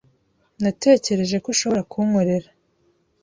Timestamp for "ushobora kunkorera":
1.53-2.49